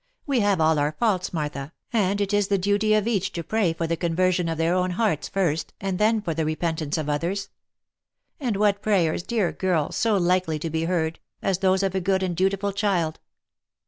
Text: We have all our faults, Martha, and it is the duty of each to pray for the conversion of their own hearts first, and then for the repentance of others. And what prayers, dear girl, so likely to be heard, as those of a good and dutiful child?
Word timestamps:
We 0.25 0.39
have 0.39 0.59
all 0.59 0.79
our 0.79 0.93
faults, 0.93 1.31
Martha, 1.31 1.73
and 1.93 2.19
it 2.19 2.33
is 2.33 2.47
the 2.47 2.57
duty 2.57 2.95
of 2.95 3.07
each 3.07 3.31
to 3.33 3.43
pray 3.43 3.71
for 3.71 3.85
the 3.85 3.95
conversion 3.95 4.49
of 4.49 4.57
their 4.57 4.73
own 4.73 4.89
hearts 4.89 5.27
first, 5.29 5.75
and 5.79 5.99
then 5.99 6.23
for 6.23 6.33
the 6.33 6.43
repentance 6.43 6.97
of 6.97 7.07
others. 7.07 7.49
And 8.39 8.57
what 8.57 8.81
prayers, 8.81 9.21
dear 9.21 9.51
girl, 9.51 9.91
so 9.91 10.17
likely 10.17 10.57
to 10.57 10.71
be 10.71 10.85
heard, 10.85 11.19
as 11.43 11.59
those 11.59 11.83
of 11.83 11.93
a 11.93 12.01
good 12.01 12.23
and 12.23 12.35
dutiful 12.35 12.71
child? 12.73 13.19